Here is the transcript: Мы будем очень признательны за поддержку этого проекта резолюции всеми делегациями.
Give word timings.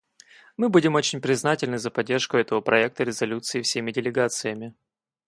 Мы 0.57 0.69
будем 0.69 0.95
очень 0.95 1.21
признательны 1.21 1.77
за 1.77 1.91
поддержку 1.91 2.35
этого 2.35 2.59
проекта 2.59 3.03
резолюции 3.03 3.61
всеми 3.61 3.91
делегациями. 3.91 4.73